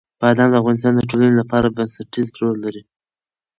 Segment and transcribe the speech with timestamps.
[0.21, 2.81] بادام د افغانستان د ټولنې لپاره بنسټيز رول لري.